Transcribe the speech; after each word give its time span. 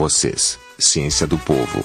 vocês, 0.00 0.58
Ciência 0.78 1.26
do 1.26 1.36
Povo. 1.36 1.84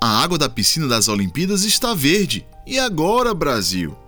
A 0.00 0.22
água 0.22 0.38
da 0.38 0.48
piscina 0.48 0.86
das 0.86 1.08
Olimpíadas 1.08 1.64
está 1.64 1.94
verde. 1.94 2.46
E 2.64 2.78
agora, 2.78 3.34
Brasil? 3.34 3.98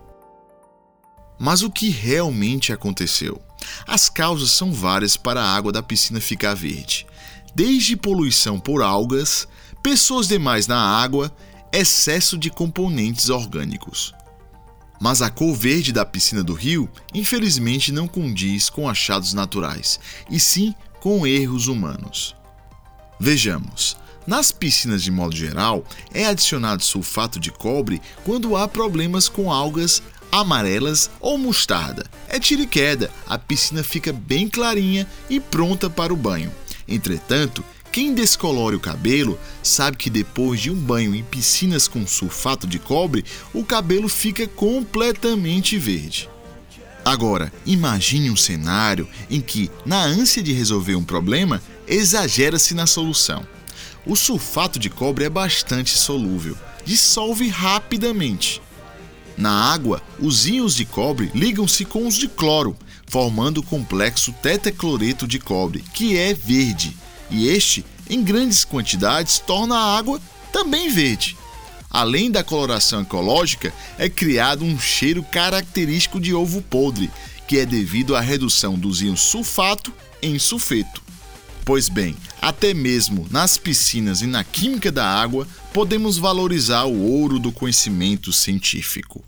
Mas 1.36 1.62
o 1.64 1.70
que 1.70 1.88
realmente 1.90 2.72
aconteceu? 2.72 3.42
As 3.84 4.08
causas 4.08 4.52
são 4.52 4.72
várias 4.72 5.16
para 5.16 5.42
a 5.42 5.56
água 5.56 5.72
da 5.72 5.82
piscina 5.82 6.20
ficar 6.20 6.54
verde, 6.54 7.04
desde 7.52 7.96
poluição 7.96 8.60
por 8.60 8.80
algas, 8.80 9.48
pessoas 9.82 10.28
demais 10.28 10.68
na 10.68 10.78
água, 10.78 11.34
excesso 11.72 12.36
de 12.38 12.50
componentes 12.50 13.28
orgânicos. 13.28 14.14
Mas 15.00 15.20
a 15.20 15.30
cor 15.30 15.54
verde 15.54 15.92
da 15.92 16.04
piscina 16.04 16.42
do 16.42 16.54
rio, 16.54 16.88
infelizmente, 17.12 17.92
não 17.92 18.08
condiz 18.08 18.70
com 18.70 18.88
achados 18.88 19.34
naturais, 19.34 20.00
e 20.30 20.40
sim 20.40 20.74
com 21.00 21.26
erros 21.26 21.66
humanos. 21.66 22.34
Vejamos. 23.20 23.96
Nas 24.26 24.50
piscinas, 24.50 25.02
de 25.02 25.10
modo 25.10 25.36
geral, 25.36 25.84
é 26.12 26.26
adicionado 26.26 26.82
sulfato 26.82 27.38
de 27.38 27.52
cobre 27.52 28.02
quando 28.24 28.56
há 28.56 28.66
problemas 28.66 29.28
com 29.28 29.52
algas 29.52 30.02
amarelas 30.32 31.08
ou 31.20 31.38
mostarda. 31.38 32.04
É 32.28 32.40
tiro 32.40 32.62
e 32.62 32.66
queda, 32.66 33.10
a 33.26 33.38
piscina 33.38 33.84
fica 33.84 34.12
bem 34.12 34.48
clarinha 34.48 35.06
e 35.30 35.38
pronta 35.38 35.88
para 35.88 36.12
o 36.12 36.16
banho. 36.16 36.52
Entretanto, 36.88 37.64
quem 37.96 38.12
descolore 38.12 38.76
o 38.76 38.78
cabelo 38.78 39.40
sabe 39.62 39.96
que 39.96 40.10
depois 40.10 40.60
de 40.60 40.70
um 40.70 40.74
banho 40.74 41.14
em 41.14 41.24
piscinas 41.24 41.88
com 41.88 42.06
sulfato 42.06 42.66
de 42.66 42.78
cobre, 42.78 43.24
o 43.54 43.64
cabelo 43.64 44.06
fica 44.06 44.46
completamente 44.46 45.78
verde. 45.78 46.28
Agora, 47.02 47.50
imagine 47.64 48.30
um 48.30 48.36
cenário 48.36 49.08
em 49.30 49.40
que, 49.40 49.70
na 49.86 50.04
ânsia 50.04 50.42
de 50.42 50.52
resolver 50.52 50.94
um 50.94 51.02
problema, 51.02 51.62
exagera-se 51.88 52.74
na 52.74 52.86
solução. 52.86 53.46
O 54.04 54.14
sulfato 54.14 54.78
de 54.78 54.90
cobre 54.90 55.24
é 55.24 55.30
bastante 55.30 55.96
solúvel, 55.96 56.54
dissolve 56.84 57.48
rapidamente. 57.48 58.60
Na 59.38 59.72
água, 59.72 60.02
os 60.18 60.46
íons 60.46 60.74
de 60.74 60.84
cobre 60.84 61.30
ligam-se 61.34 61.86
com 61.86 62.06
os 62.06 62.16
de 62.16 62.28
cloro, 62.28 62.76
formando 63.06 63.62
o 63.62 63.62
complexo 63.62 64.34
tetacloreto 64.42 65.26
de 65.26 65.38
cobre, 65.38 65.82
que 65.94 66.14
é 66.18 66.34
verde, 66.34 66.94
e 67.30 67.48
este, 67.48 67.84
em 68.08 68.22
grandes 68.22 68.64
quantidades, 68.64 69.38
torna 69.38 69.76
a 69.76 69.96
água 69.96 70.20
também 70.52 70.88
verde. 70.88 71.36
Além 71.90 72.30
da 72.30 72.44
coloração 72.44 73.02
ecológica, 73.02 73.72
é 73.98 74.08
criado 74.08 74.64
um 74.64 74.78
cheiro 74.78 75.22
característico 75.22 76.20
de 76.20 76.34
ovo 76.34 76.60
podre, 76.62 77.10
que 77.46 77.58
é 77.58 77.66
devido 77.66 78.16
à 78.16 78.20
redução 78.20 78.74
dos 78.74 79.00
íons 79.00 79.20
sulfato 79.20 79.92
em 80.20 80.38
sulfeto. 80.38 81.02
Pois 81.64 81.88
bem, 81.88 82.16
até 82.40 82.72
mesmo 82.72 83.26
nas 83.30 83.56
piscinas 83.56 84.22
e 84.22 84.26
na 84.26 84.44
química 84.44 84.92
da 84.92 85.04
água, 85.04 85.48
podemos 85.72 86.16
valorizar 86.16 86.84
o 86.84 87.02
ouro 87.02 87.38
do 87.38 87.50
conhecimento 87.50 88.32
científico. 88.32 89.24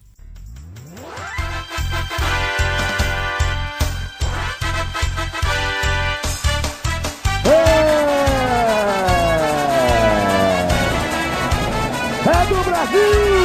É, 12.98 13.00
é 13.00 13.04
do 13.06 13.20
Brasil! 13.20 13.37